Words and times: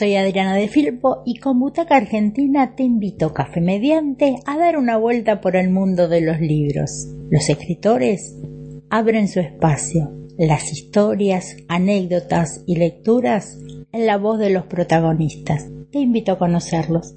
soy 0.00 0.16
Adriana 0.16 0.54
de 0.54 0.66
Filpo 0.66 1.22
y 1.26 1.40
con 1.40 1.60
Butaca 1.60 1.94
Argentina 1.94 2.74
te 2.74 2.84
invito, 2.84 3.34
café 3.34 3.60
mediante, 3.60 4.36
a 4.46 4.56
dar 4.56 4.78
una 4.78 4.96
vuelta 4.96 5.42
por 5.42 5.56
el 5.56 5.68
mundo 5.68 6.08
de 6.08 6.22
los 6.22 6.40
libros. 6.40 7.06
Los 7.30 7.50
escritores 7.50 8.34
abren 8.88 9.28
su 9.28 9.40
espacio, 9.40 10.10
las 10.38 10.72
historias, 10.72 11.54
anécdotas 11.68 12.64
y 12.66 12.76
lecturas 12.76 13.58
en 13.92 14.06
la 14.06 14.16
voz 14.16 14.38
de 14.38 14.48
los 14.48 14.64
protagonistas. 14.64 15.66
Te 15.92 15.98
invito 15.98 16.32
a 16.32 16.38
conocerlos. 16.38 17.12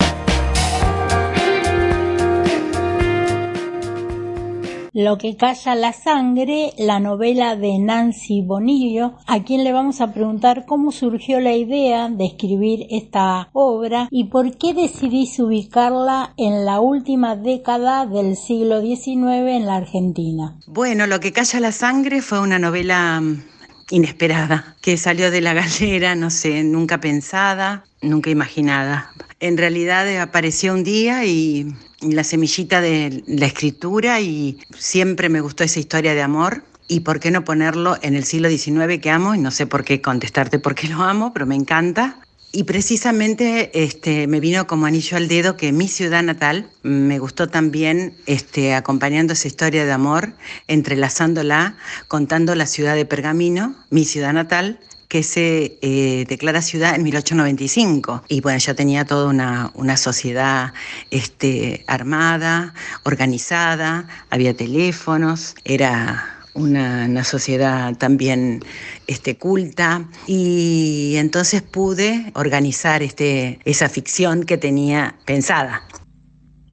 Lo 4.95 5.17
que 5.17 5.35
calla 5.35 5.73
la 5.73 5.91
sangre, 5.91 6.73
la 6.77 6.99
novela 6.99 7.55
de 7.55 7.79
Nancy 7.79 8.43
Bonillo, 8.43 9.15
a 9.25 9.43
quien 9.43 9.63
le 9.63 9.73
vamos 9.73 10.01
a 10.01 10.13
preguntar 10.13 10.65
cómo 10.67 10.91
surgió 10.91 11.39
la 11.39 11.53
idea 11.53 12.09
de 12.09 12.25
escribir 12.25 12.85
esta 12.91 13.49
obra 13.53 14.07
y 14.11 14.25
por 14.25 14.55
qué 14.55 14.75
decidís 14.75 15.39
ubicarla 15.39 16.35
en 16.37 16.65
la 16.65 16.79
última 16.79 17.35
década 17.35 18.05
del 18.05 18.35
siglo 18.35 18.81
XIX 18.81 19.07
en 19.07 19.65
la 19.65 19.77
Argentina. 19.77 20.59
Bueno, 20.67 21.07
Lo 21.07 21.19
que 21.19 21.31
calla 21.31 21.59
la 21.59 21.71
sangre 21.71 22.21
fue 22.21 22.39
una 22.39 22.59
novela 22.59 23.19
mm, 23.19 23.52
inesperada, 23.89 24.75
que 24.81 24.97
salió 24.97 25.31
de 25.31 25.41
la 25.41 25.53
galera, 25.63 26.15
no 26.15 26.29
sé, 26.29 26.63
nunca 26.63 26.99
pensada, 26.99 27.83
nunca 28.01 28.29
imaginada. 28.29 29.11
En 29.39 29.57
realidad 29.57 30.07
apareció 30.21 30.73
un 30.73 30.83
día 30.83 31.25
y 31.25 31.73
la 32.01 32.23
semillita 32.23 32.81
de 32.81 33.23
la 33.27 33.45
escritura 33.45 34.19
y 34.21 34.59
siempre 34.77 35.29
me 35.29 35.41
gustó 35.41 35.63
esa 35.63 35.79
historia 35.79 36.13
de 36.13 36.21
amor. 36.21 36.63
¿Y 36.87 36.99
por 36.99 37.19
qué 37.19 37.31
no 37.31 37.45
ponerlo 37.45 37.97
en 38.01 38.15
el 38.15 38.25
siglo 38.25 38.49
XIX 38.49 38.99
que 39.01 39.09
amo? 39.09 39.35
Y 39.35 39.39
no 39.39 39.51
sé 39.51 39.67
por 39.67 39.83
qué 39.83 40.01
contestarte 40.01 40.59
por 40.59 40.75
qué 40.75 40.89
lo 40.89 41.01
amo, 41.01 41.31
pero 41.33 41.45
me 41.45 41.55
encanta. 41.55 42.17
Y 42.55 42.65
precisamente 42.65 43.71
este, 43.83 44.27
me 44.27 44.39
vino 44.39 44.67
como 44.67 44.85
anillo 44.85 45.17
al 45.17 45.27
dedo 45.27 45.57
que 45.57 45.71
mi 45.71 45.87
ciudad 45.87 46.21
natal 46.21 46.69
me 46.83 47.17
gustó 47.17 47.49
también 47.49 48.15
este, 48.27 48.75
acompañando 48.75 49.33
esa 49.33 49.47
historia 49.47 49.85
de 49.85 49.91
amor, 49.91 50.33
entrelazándola, 50.67 51.75
contando 52.07 52.53
la 52.53 52.67
ciudad 52.67 52.93
de 52.93 53.07
Pergamino, 53.07 53.75
mi 53.89 54.05
ciudad 54.05 54.33
natal, 54.33 54.79
que 55.07 55.23
se 55.23 55.79
eh, 55.81 56.25
declara 56.29 56.61
ciudad 56.61 56.93
en 56.93 57.01
1895. 57.01 58.23
Y 58.27 58.41
bueno, 58.41 58.59
ya 58.59 58.75
tenía 58.75 59.03
toda 59.03 59.29
una, 59.31 59.71
una 59.73 59.97
sociedad 59.97 60.73
este, 61.09 61.83
armada, 61.87 62.75
organizada, 63.01 64.07
había 64.29 64.55
teléfonos, 64.55 65.55
era 65.65 66.42
una, 66.55 67.23
sociedad 67.23 67.95
también 67.97 68.61
este, 69.07 69.37
culta 69.37 70.07
y 70.27 71.15
entonces 71.17 71.61
pude 71.61 72.31
organizar 72.35 73.01
este, 73.01 73.59
esa 73.65 73.89
ficción 73.89 74.43
que 74.43 74.57
tenía 74.57 75.15
pensada. 75.25 75.83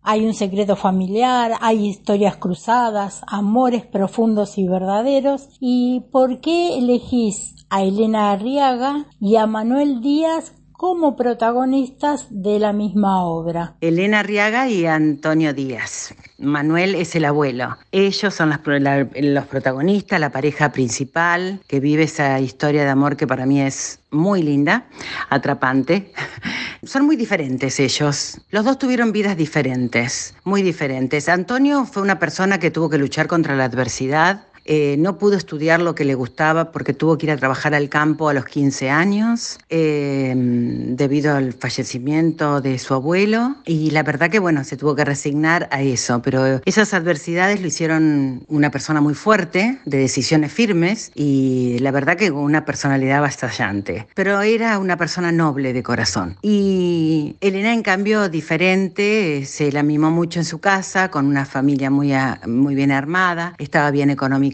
Hay 0.02 0.24
un 0.24 0.34
secreto 0.34 0.76
familiar, 0.76 1.52
hay 1.60 1.86
historias 1.86 2.36
cruzadas, 2.36 3.20
amores 3.26 3.84
profundos 3.84 4.56
y 4.56 4.66
verdaderos. 4.66 5.50
¿Y 5.60 6.04
por 6.10 6.40
qué 6.40 6.78
elegís 6.78 7.54
a 7.68 7.82
Elena 7.82 8.32
Arriaga 8.32 9.06
y 9.20 9.36
a 9.36 9.46
Manuel 9.46 10.00
Díaz 10.00 10.54
como 10.80 11.14
protagonistas 11.14 12.28
de 12.30 12.58
la 12.58 12.72
misma 12.72 13.22
obra. 13.22 13.76
Elena 13.82 14.20
Arriaga 14.20 14.66
y 14.66 14.86
Antonio 14.86 15.52
Díaz. 15.52 16.14
Manuel 16.38 16.94
es 16.94 17.14
el 17.14 17.26
abuelo. 17.26 17.76
Ellos 17.92 18.32
son 18.32 18.48
los 18.48 19.44
protagonistas, 19.44 20.18
la 20.18 20.30
pareja 20.30 20.72
principal, 20.72 21.60
que 21.68 21.80
vive 21.80 22.04
esa 22.04 22.40
historia 22.40 22.82
de 22.84 22.88
amor 22.88 23.18
que 23.18 23.26
para 23.26 23.44
mí 23.44 23.60
es 23.60 24.00
muy 24.10 24.42
linda, 24.42 24.86
atrapante. 25.28 26.12
Son 26.82 27.04
muy 27.04 27.16
diferentes 27.16 27.78
ellos. 27.78 28.40
Los 28.48 28.64
dos 28.64 28.78
tuvieron 28.78 29.12
vidas 29.12 29.36
diferentes, 29.36 30.34
muy 30.44 30.62
diferentes. 30.62 31.28
Antonio 31.28 31.84
fue 31.84 32.02
una 32.02 32.18
persona 32.18 32.58
que 32.58 32.70
tuvo 32.70 32.88
que 32.88 32.96
luchar 32.96 33.26
contra 33.26 33.54
la 33.54 33.64
adversidad, 33.64 34.46
eh, 34.72 34.94
no 34.98 35.18
pudo 35.18 35.36
estudiar 35.36 35.82
lo 35.82 35.96
que 35.96 36.04
le 36.04 36.14
gustaba 36.14 36.70
porque 36.70 36.94
tuvo 36.94 37.18
que 37.18 37.26
ir 37.26 37.32
a 37.32 37.36
trabajar 37.36 37.74
al 37.74 37.88
campo 37.88 38.28
a 38.28 38.34
los 38.34 38.44
15 38.44 38.88
años 38.88 39.58
eh, 39.68 40.32
debido 40.36 41.34
al 41.34 41.52
fallecimiento 41.52 42.60
de 42.60 42.78
su 42.78 42.94
abuelo 42.94 43.56
y 43.64 43.90
la 43.90 44.04
verdad 44.04 44.30
que 44.30 44.38
bueno, 44.38 44.62
se 44.62 44.76
tuvo 44.76 44.94
que 44.94 45.04
resignar 45.04 45.68
a 45.72 45.82
eso, 45.82 46.22
pero 46.22 46.60
esas 46.64 46.94
adversidades 46.94 47.60
lo 47.60 47.66
hicieron 47.66 48.44
una 48.46 48.70
persona 48.70 49.00
muy 49.00 49.14
fuerte, 49.14 49.80
de 49.84 49.98
decisiones 49.98 50.52
firmes 50.52 51.10
y 51.16 51.78
la 51.80 51.90
verdad 51.90 52.16
que 52.16 52.30
con 52.30 52.42
una 52.44 52.64
personalidad 52.64 53.20
bastante, 53.20 54.06
pero 54.14 54.40
era 54.40 54.78
una 54.78 54.96
persona 54.96 55.32
noble 55.32 55.72
de 55.72 55.82
corazón. 55.82 56.36
Y 56.42 57.34
Elena 57.40 57.74
en 57.74 57.82
cambio 57.82 58.28
diferente, 58.28 59.44
se 59.46 59.72
la 59.72 59.82
mimó 59.82 60.12
mucho 60.12 60.38
en 60.38 60.44
su 60.44 60.60
casa, 60.60 61.10
con 61.10 61.26
una 61.26 61.44
familia 61.44 61.90
muy, 61.90 62.12
muy 62.46 62.76
bien 62.76 62.92
armada, 62.92 63.54
estaba 63.58 63.90
bien 63.90 64.10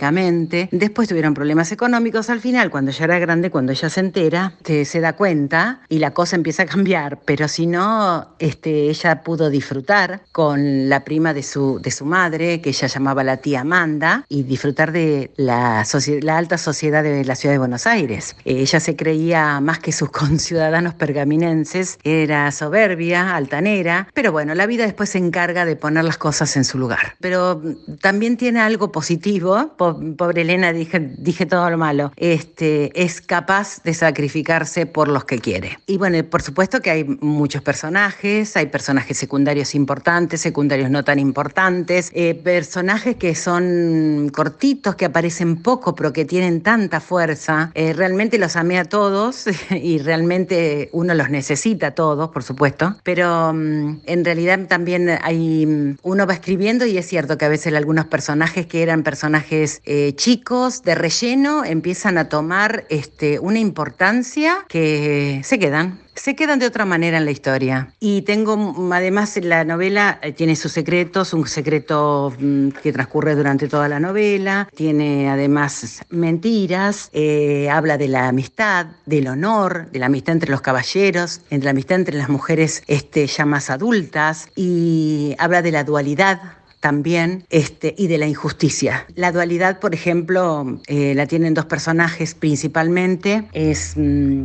económicamente 0.07 0.69
Después 0.73 1.09
tuvieron 1.09 1.35
problemas 1.35 1.73
económicos. 1.73 2.31
Al 2.31 2.41
final, 2.41 2.71
cuando 2.71 2.91
ella 2.91 3.05
era 3.05 3.19
grande, 3.19 3.51
cuando 3.51 3.73
ella 3.73 3.89
se 3.89 4.01
entera, 4.01 4.53
se 4.65 5.01
da 5.01 5.15
cuenta 5.15 5.81
y 5.89 5.99
la 5.99 6.13
cosa 6.13 6.37
empieza 6.41 6.65
a 6.65 6.67
cambiar. 6.67 7.19
Pero 7.25 7.49
si 7.49 7.67
no, 7.67 8.29
este, 8.39 8.89
ella 8.89 9.23
pudo 9.23 9.51
disfrutar 9.51 10.21
con 10.33 10.89
la 10.89 11.05
prima 11.05 11.35
de 11.35 11.43
su, 11.43 11.81
de 11.81 11.91
su 11.91 12.05
madre, 12.05 12.61
que 12.61 12.71
ella 12.71 12.89
llamaba 12.89 13.25
la 13.25 13.39
tía 13.39 13.61
Amanda, 13.61 14.25
y 14.29 14.43
disfrutar 14.43 14.93
de 14.93 15.31
la, 15.37 15.85
la 16.23 16.39
alta 16.39 16.59
sociedad 16.59 17.03
de 17.03 17.25
la 17.25 17.35
ciudad 17.35 17.55
de 17.55 17.59
Buenos 17.59 17.87
Aires. 17.87 18.37
Ella 18.45 18.81
se 18.81 18.97
creía 18.97 19.61
más 19.61 19.79
que 19.79 19.93
sus 19.93 20.11
conciudadanos 20.23 20.95
pergaminenses, 20.95 21.99
era 22.05 22.51
soberbia, 22.53 23.35
altanera, 23.35 24.09
pero 24.15 24.33
bueno, 24.33 24.55
la 24.55 24.67
vida 24.67 24.85
después 24.85 25.11
se 25.11 25.19
encarga 25.19 25.65
de 25.65 25.77
poner 25.77 26.05
las 26.05 26.19
cosas 26.19 26.57
en 26.57 26.65
su 26.65 26.79
lugar. 26.79 27.17
Pero 27.21 27.61
también 28.01 28.37
tiene 28.37 28.61
algo 28.61 28.93
positivo, 28.93 29.75
pobre 29.95 30.43
Elena, 30.43 30.73
dije, 30.73 31.47
todo 31.47 31.71
lo 31.71 31.79
malo, 31.79 32.13
este, 32.17 32.91
es 33.01 33.21
capaz 33.21 33.83
de 33.83 33.95
sacrificarse 33.95 34.87
por 34.87 35.09
los 35.09 35.25
que 35.25 35.39
quiere. 35.39 35.79
Y 35.87 35.99
bueno, 35.99 36.23
por 36.25 36.43
supuesto 36.43 36.81
que 36.81 36.91
hay 36.91 37.05
muchos 37.05 37.63
personajes, 37.63 38.57
hay 38.57 38.67
personajes 38.67 39.17
secundarios 39.17 39.75
importantes, 39.75 40.41
secundarios 40.41 40.91
no 40.91 41.05
tan 41.05 41.19
importantes, 41.19 42.11
eh, 42.15 42.35
personajes 42.35 43.17
que 43.17 43.35
son 43.35 44.31
cortitos, 44.33 44.95
que 44.95 45.05
aparecen 45.05 45.63
poco, 45.63 45.95
pero 45.95 46.13
que 46.13 46.25
tienen 46.25 46.63
tanta 46.63 47.01
fuerza. 47.01 47.71
Eh, 47.75 47.93
realmente 47.93 48.39
los 48.39 48.57
amé 48.57 48.79
a 48.79 48.85
todos 48.85 49.47
y 49.71 49.99
realmente 49.99 50.91
uno 50.93 51.15
los 51.15 51.31
necesita 51.31 51.89
a 51.89 51.91
todos, 51.93 52.31
por 52.31 52.43
supuesto, 52.43 52.97
pero 53.03 53.53
mm, 53.53 54.01
en 54.07 54.25
realidad 54.25 54.59
también 54.69 55.11
hay, 55.23 55.67
mm, 55.67 55.99
uno 56.03 56.27
va 56.27 56.35
escribiendo 56.35 56.87
y 56.87 56.99
es 56.99 57.07
cierto 57.07 57.39
que 57.39 57.45
a 57.45 57.49
veces 57.49 57.75
algunos 57.75 58.07
personajes 58.07 58.67
que 58.67 58.83
eran 58.83 59.03
personajes 59.03 59.76
eh, 59.85 60.15
chicos 60.17 60.83
de 60.83 60.95
relleno 60.95 61.65
empiezan 61.65 62.19
a 62.19 62.29
tomar 62.29 62.85
este, 62.89 63.39
una 63.39 63.59
importancia 63.59 64.65
que 64.69 65.41
se 65.45 65.59
quedan, 65.59 66.01
se 66.17 66.35
quedan 66.35 66.59
de 66.59 66.67
otra 66.67 66.85
manera 66.85 67.19
en 67.19 67.25
la 67.25 67.31
historia. 67.31 67.93
Y 68.01 68.23
tengo, 68.23 68.75
además, 68.93 69.39
la 69.43 69.65
novela 69.65 70.19
eh, 70.23 70.33
tiene 70.33 70.57
sus 70.57 70.73
secretos, 70.73 71.33
un 71.33 71.47
secreto 71.47 72.33
mm, 72.39 72.69
que 72.83 72.93
transcurre 72.93 73.35
durante 73.35 73.69
toda 73.69 73.89
la 73.89 74.01
novela, 74.01 74.69
tiene 74.75 75.29
además 75.29 76.03
mentiras, 76.11 77.11
eh, 77.13 77.69
habla 77.71 77.99
de 77.99 78.09
la 78.09 78.29
amistad, 78.29 78.87
del 79.05 79.29
honor, 79.29 79.91
de 79.91 79.99
la 79.99 80.07
amistad 80.07 80.33
entre 80.35 80.51
los 80.51 80.63
caballeros, 80.63 81.43
entre 81.51 81.67
la 81.67 81.71
amistad 81.71 81.99
entre 81.99 82.17
las 82.17 82.29
mujeres 82.29 82.83
este, 82.87 83.27
ya 83.27 83.45
más 83.45 83.71
adultas, 83.71 84.49
y 84.57 85.35
habla 85.39 85.63
de 85.63 85.73
la 85.73 85.85
dualidad 85.85 86.41
también 86.87 87.45
este, 87.51 87.97
y 87.99 88.07
de 88.07 88.17
la 88.17 88.29
injusticia. 88.29 89.07
La 89.17 89.33
dualidad, 89.33 89.81
por 89.81 89.93
ejemplo, 89.93 90.79
eh, 90.87 91.15
la 91.17 91.27
tienen 91.27 91.53
dos 91.53 91.65
personajes 91.65 92.37
principalmente, 92.37 93.49
es 93.55 93.95
mm, 93.97 94.45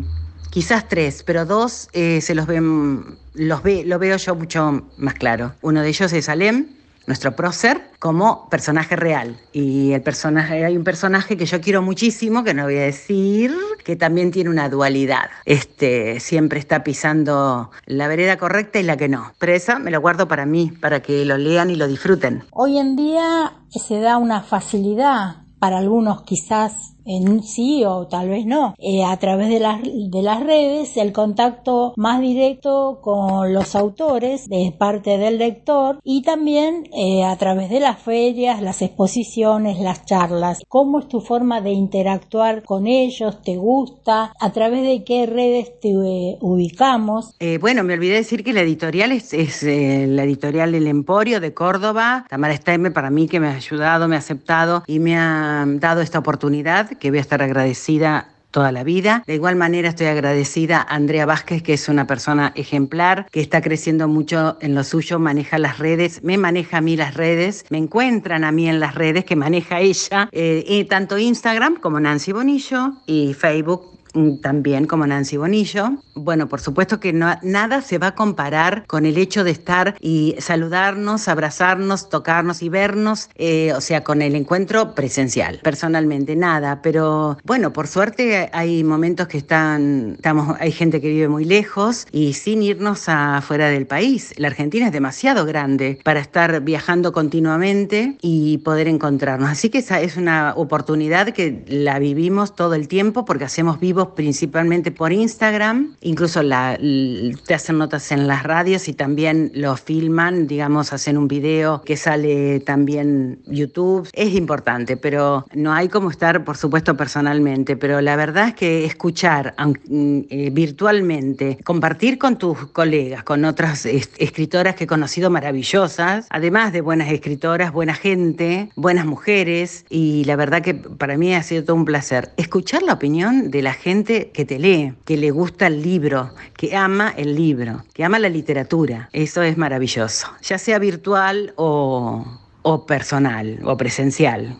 quizás 0.50 0.90
tres, 0.90 1.22
pero 1.22 1.46
dos 1.46 1.88
eh, 1.94 2.20
se 2.20 2.34
los 2.34 2.48
ven, 2.48 3.20
los 3.36 3.62
ve, 3.62 3.84
lo 3.86 4.00
veo 4.00 4.18
yo 4.18 4.34
mucho 4.34 4.90
más 4.98 5.14
claro. 5.14 5.54
Uno 5.62 5.84
de 5.84 5.90
ellos 5.90 6.12
es 6.14 6.30
Alem, 6.30 6.66
nuestro 7.07 7.36
prócer, 7.36 7.81
como 8.00 8.48
personaje 8.50 8.95
real. 8.95 9.38
Y 9.51 9.94
el 9.94 10.01
personaje, 10.01 10.65
hay 10.65 10.77
un 10.77 10.83
personaje 10.83 11.38
que 11.38 11.45
yo 11.45 11.62
quiero 11.62 11.81
muchísimo, 11.81 12.44
que 12.44 12.53
no 12.53 12.63
voy 12.63 12.77
a 12.77 12.83
decir, 12.83 13.53
que 13.83 13.95
también 13.95 14.31
tiene 14.31 14.50
una 14.50 14.69
dualidad. 14.69 15.30
Este, 15.45 16.19
siempre 16.19 16.59
está 16.59 16.83
pisando 16.83 17.71
la 17.86 18.07
vereda 18.07 18.38
correcta 18.38 18.80
y 18.80 18.83
la 18.83 18.98
que 18.98 19.09
no. 19.09 19.33
Pero 19.39 19.53
esa 19.53 19.80
me 19.80 19.92
lo 19.92 20.01
guardo 20.01 20.27
para 20.27 20.45
mí, 20.45 20.71
para 20.80 21.01
que 21.01 21.25
lo 21.25 21.38
lean 21.38 21.69
y 21.69 21.75
lo 21.75 21.88
disfruten. 21.88 22.44
Hoy 22.51 22.77
en 22.77 22.95
día 22.95 23.53
se 23.69 24.00
da 24.00 24.18
una 24.18 24.42
facilidad 24.42 25.38
para 25.59 25.77
algunos 25.77 26.24
quizás 26.24 26.95
en 27.06 27.44
sí 27.44 27.83
o 27.86 28.07
tal 28.07 28.30
vez 28.30 28.45
no, 28.45 28.75
eh, 28.77 29.03
a 29.03 29.18
través 29.18 29.50
de 29.50 29.59
las, 29.59 29.81
de 29.83 30.21
las 30.21 30.44
redes, 30.44 30.98
el 30.98 31.12
contacto 31.12 31.94
más 31.98 32.21
directo 32.21 33.00
con 33.01 33.53
los 33.53 33.75
autores 33.75 34.48
de 34.48 34.74
parte 34.77 35.18
del 35.18 35.38
lector 35.38 36.00
y 36.03 36.21
también 36.21 36.89
eh, 36.94 37.24
a 37.24 37.36
través 37.38 37.69
de 37.69 37.80
las 37.80 38.01
ferias, 38.01 38.62
las 38.62 38.81
exposiciones, 38.81 39.80
las 39.80 40.06
charlas. 40.06 40.62
¿Cómo 40.68 41.00
es 41.00 41.07
tu 41.07 41.21
forma 41.21 41.62
de 41.62 41.71
interactuar 41.71 42.63
con 42.63 42.88
ellos? 42.88 43.42
¿Te 43.42 43.57
gusta? 43.57 44.33
¿A 44.39 44.51
través 44.51 44.83
de 44.83 45.03
qué 45.03 45.25
redes 45.25 45.80
te 45.80 45.89
eh, 45.89 46.38
ubicamos? 46.42 47.36
bueno, 47.59 47.83
me 47.83 47.94
olvidé 47.95 48.15
decir 48.15 48.44
que 48.44 48.53
la 48.53 48.62
editorial 48.62 49.12
es, 49.12 49.33
es 49.33 49.63
la 49.63 50.24
editorial 50.24 50.74
El 50.75 50.88
Emporio 50.88 51.39
de 51.39 51.53
Córdoba. 51.53 52.25
Tamara 52.30 52.56
Stemme 52.56 52.92
para 52.92 53.09
mí 53.09 53.27
que 53.27 53.39
me 53.39 53.48
ha 53.48 53.56
ayudado, 53.56 54.07
me 54.07 54.15
ha 54.15 54.19
aceptado 54.19 54.83
y 54.88 55.00
me 55.00 55.18
ha 55.18 55.65
dado 55.68 56.01
esta 56.01 56.19
oportunidad 56.19 56.91
que 57.00 57.10
voy 57.10 57.20
a 57.20 57.22
estar 57.22 57.42
agradecida 57.42 58.28
toda 58.52 58.72
la 58.72 58.84
vida. 58.84 59.24
De 59.26 59.36
igual 59.36 59.56
manera 59.56 59.90
estoy 59.90 60.08
agradecida 60.08 60.78
a 60.82 60.96
Andrea 60.96 61.26
Vázquez, 61.26 61.64
que 61.64 61.74
es 61.74 61.90
una 61.90 62.06
persona 62.06 62.52
ejemplar, 62.56 63.26
que 63.32 63.42
está 63.42 63.62
creciendo 63.62 64.08
mucho 64.08 64.58
en 64.62 64.76
lo 64.76 64.84
suyo, 64.84 65.18
maneja 65.20 65.58
las 65.58 65.80
redes, 65.80 66.24
me 66.24 66.38
maneja 66.38 66.78
a 66.78 66.82
mí 66.82 66.96
las 66.96 67.16
redes, 67.16 67.66
me 67.70 67.78
encuentran 67.78 68.44
a 68.44 68.52
mí 68.52 68.68
en 68.70 68.80
las 68.80 68.96
redes 68.96 69.26
que 69.26 69.36
maneja 69.36 69.80
ella, 69.80 70.30
eh, 70.32 70.64
y 70.68 70.84
tanto 70.86 71.18
Instagram 71.18 71.78
como 71.78 72.00
Nancy 72.00 72.34
Bonillo 72.34 72.94
y 73.06 73.34
Facebook 73.34 74.00
también 74.42 74.86
como 74.86 75.08
Nancy 75.08 75.38
Bonillo. 75.38 75.98
Bueno, 76.13 76.48
por 76.48 76.62
supuesto 76.62 77.00
que 77.00 77.13
no, 77.13 77.36
nada 77.42 77.81
se 77.81 77.98
va 77.98 78.08
a 78.08 78.16
comparar 78.16 78.86
con 78.88 79.06
el 79.06 79.18
hecho 79.18 79.44
de 79.44 79.52
estar 79.52 79.96
y 80.00 80.36
saludarnos, 80.40 81.28
abrazarnos, 81.28 82.10
tocarnos 82.10 82.62
y 82.62 82.69
vernos, 82.69 83.30
eh, 83.36 83.74
o 83.74 83.81
sea, 83.81 84.04
con 84.04 84.22
el 84.22 84.36
encuentro 84.36 84.94
presencial. 84.96 85.60
Personalmente, 85.63 86.36
nada, 86.36 86.81
pero 86.81 87.38
bueno, 87.44 87.74
por 87.74 87.88
suerte 87.88 88.50
hay 88.54 88.84
momentos 88.84 89.28
que 89.28 89.38
están, 89.38 90.13
estamos, 90.16 90.58
hay 90.60 90.72
gente 90.72 91.02
que 91.02 91.10
vive 91.10 91.28
muy 91.28 91.46
lejos 91.46 92.08
y 92.12 92.34
sin 92.34 92.63
irnos 92.63 93.08
afuera 93.08 93.69
del 93.69 93.88
país. 93.88 94.34
La 94.38 94.48
Argentina 94.48 94.88
es 94.88 94.92
demasiado 94.92 95.46
grande 95.46 96.00
para 96.04 96.19
estar 96.19 96.62
viajando 96.62 97.12
continuamente 97.12 98.18
y 98.22 98.60
poder 98.60 98.88
encontrarnos. 98.88 99.50
Así 99.50 99.69
que 99.69 99.80
esa 99.80 100.02
es 100.02 100.18
una 100.18 100.54
oportunidad 100.56 101.30
que 101.30 101.63
la 101.68 102.00
vivimos 102.00 102.56
todo 102.56 102.75
el 102.75 102.88
tiempo 102.88 103.25
porque 103.25 103.46
hacemos 103.46 103.80
vivo 103.80 104.00
principalmente 104.09 104.92
por 104.92 105.12
Instagram, 105.12 105.95
incluso 106.01 106.42
te 106.42 107.53
hacen 107.53 107.77
notas 107.77 108.12
en 108.12 108.27
las 108.27 108.44
radios 108.44 108.88
y 108.88 108.94
también 108.94 109.51
lo 109.53 109.75
filman, 109.77 110.48
digamos, 110.48 110.94
hacen 110.94 111.18
un 111.18 111.27
video 111.27 111.81
que 111.83 111.98
sale 111.98 112.59
también 112.59 113.39
YouTube. 113.45 114.09
Es 114.13 114.33
importante, 114.33 114.98
pero 114.98 115.45
no 115.53 115.74
hay 115.74 115.88
como 115.89 116.09
estar, 116.09 116.44
por 116.44 116.57
supuesto, 116.57 116.95
personalmente, 116.98 117.75
pero 117.75 118.01
la 118.01 118.15
verdad 118.15 118.50
es 118.50 118.56
que 118.56 118.86
escuchar 118.86 119.53
eh, 119.89 120.50
virtualmente, 120.51 121.57
compartir 121.63 122.18
con 122.18 122.38
tus 122.38 122.68
colegas, 122.68 123.24
con 123.24 123.45
otras 123.45 123.86
escritoras 123.86 124.75
que 124.75 124.86
he 124.86 124.88
conocido 124.88 125.30
maravillosas, 125.30 126.27
además 126.30 126.74
de 126.74 126.81
buenas 126.81 127.12
escritoras, 127.12 127.71
buena 127.71 127.94
gente, 127.94 128.69
buenas 128.75 129.06
mujeres, 129.06 129.86
y 129.89 130.24
la 130.25 130.36
verdad 130.36 130.62
que 130.62 130.74
para 130.74 131.18
mí 131.18 131.33
ha 131.33 131.44
sido 131.44 131.63
todo 131.63 131.75
un 131.75 131.86
placer. 131.86 132.31
Escuchar 132.38 132.83
la 132.83 132.94
opinión 132.94 133.51
de 133.51 133.62
la 133.62 133.74
gente 133.74 133.91
que 134.34 134.46
te 134.46 134.58
lee, 134.58 134.94
que 135.06 135.18
le 135.18 135.32
gusta 135.32 135.68
el 135.68 135.82
libro, 135.82 136.30
que 136.58 136.76
ama 136.76 137.14
el 137.18 137.36
libro, 137.36 137.84
que 137.94 138.04
ama 138.04 138.20
la 138.20 138.30
literatura. 138.30 139.10
Eso 139.12 139.42
es 139.42 139.58
maravilloso, 139.58 140.28
ya 140.42 140.58
sea 140.58 140.80
virtual 140.80 141.54
o, 141.58 142.26
o 142.62 142.86
personal 142.86 143.60
o 143.66 143.76
presencial. 143.76 144.58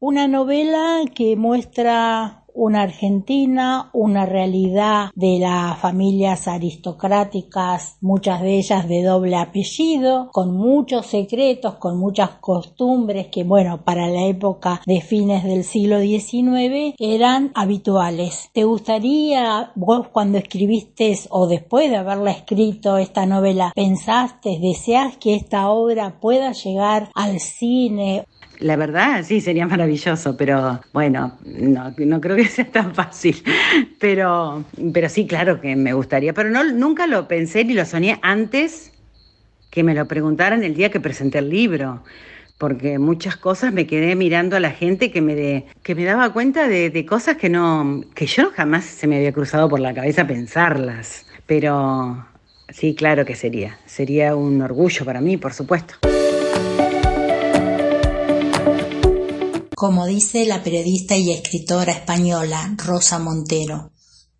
Una 0.00 0.26
novela 0.26 1.00
que 1.14 1.36
muestra 1.36 2.41
una 2.54 2.82
Argentina, 2.82 3.90
una 3.92 4.26
realidad 4.26 5.10
de 5.14 5.38
las 5.38 5.78
familias 5.78 6.48
aristocráticas, 6.48 7.96
muchas 8.00 8.42
de 8.42 8.58
ellas 8.58 8.88
de 8.88 9.02
doble 9.02 9.36
apellido, 9.36 10.30
con 10.32 10.56
muchos 10.56 11.06
secretos, 11.06 11.76
con 11.76 11.98
muchas 11.98 12.30
costumbres 12.40 13.28
que, 13.28 13.44
bueno, 13.44 13.84
para 13.84 14.08
la 14.08 14.26
época 14.26 14.80
de 14.86 15.00
fines 15.00 15.44
del 15.44 15.64
siglo 15.64 16.00
XIX 16.00 16.94
eran 16.98 17.52
habituales. 17.54 18.50
¿Te 18.52 18.64
gustaría, 18.64 19.72
vos 19.74 20.08
cuando 20.08 20.38
escribiste 20.38 21.02
o 21.30 21.46
después 21.46 21.90
de 21.90 21.96
haberla 21.96 22.30
escrito 22.30 22.96
esta 22.96 23.26
novela, 23.26 23.72
pensaste, 23.74 24.58
deseas 24.60 25.16
que 25.16 25.34
esta 25.34 25.70
obra 25.70 26.20
pueda 26.20 26.52
llegar 26.52 27.10
al 27.14 27.40
cine 27.40 28.24
la 28.62 28.76
verdad, 28.76 29.24
sí, 29.24 29.40
sería 29.40 29.66
maravilloso, 29.66 30.36
pero 30.36 30.80
bueno, 30.92 31.38
no, 31.44 31.92
no 31.96 32.20
creo 32.20 32.36
que 32.36 32.46
sea 32.46 32.64
tan 32.64 32.94
fácil. 32.94 33.42
Pero, 33.98 34.64
pero 34.92 35.08
sí, 35.08 35.26
claro 35.26 35.60
que 35.60 35.76
me 35.76 35.92
gustaría. 35.92 36.32
Pero 36.32 36.50
no, 36.50 36.64
nunca 36.64 37.06
lo 37.06 37.28
pensé 37.28 37.64
ni 37.64 37.74
lo 37.74 37.84
soñé 37.84 38.18
antes 38.22 38.92
que 39.70 39.82
me 39.82 39.94
lo 39.94 40.06
preguntaran 40.06 40.64
el 40.64 40.74
día 40.74 40.90
que 40.90 41.00
presenté 41.00 41.38
el 41.38 41.50
libro 41.50 42.02
porque 42.58 43.00
muchas 43.00 43.36
cosas 43.36 43.72
me 43.72 43.88
quedé 43.88 44.14
mirando 44.14 44.54
a 44.54 44.60
la 44.60 44.70
gente 44.70 45.10
que 45.10 45.20
me, 45.20 45.66
que 45.82 45.96
me 45.96 46.04
daba 46.04 46.32
cuenta 46.32 46.68
de, 46.68 46.90
de, 46.90 47.04
cosas 47.04 47.36
que, 47.36 47.48
no, 47.48 48.04
que 48.14 48.26
yo 48.26 48.52
jamás 48.54 48.84
se 48.84 49.08
me 49.08 49.16
había 49.16 49.32
cruzado 49.32 49.68
por 49.68 49.80
la 49.80 49.92
cabeza 49.92 50.28
pensarlas. 50.28 51.26
Pero 51.46 52.24
sí, 52.68 52.94
claro 52.94 53.24
que 53.24 53.34
sería. 53.34 53.78
Sería 53.84 54.36
un 54.36 54.62
orgullo 54.62 55.04
para 55.04 55.20
mí, 55.20 55.38
por 55.38 55.52
supuesto. 55.52 55.94
Como 59.82 60.06
dice 60.06 60.46
la 60.46 60.62
periodista 60.62 61.16
y 61.16 61.32
escritora 61.32 61.90
española 61.90 62.72
Rosa 62.76 63.18
Montero. 63.18 63.90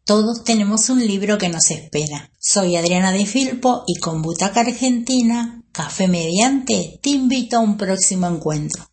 Todos 0.05 0.44
tenemos 0.44 0.89
un 0.89 1.05
libro 1.05 1.37
que 1.37 1.49
nos 1.49 1.73
espera. 1.73 2.31
Soy 2.39 2.77
Adriana 2.77 3.11
de 3.11 3.27
Filpo 3.27 3.83
y 3.89 3.99
con 3.99 4.23
Butaca 4.23 4.61
Argentina, 4.61 5.65
Café 5.73 6.06
Mediante, 6.06 7.00
te 7.03 7.11
invito 7.11 7.56
a 7.56 7.61
un 7.61 7.77
próximo 7.77 8.29
encuentro. 8.29 8.85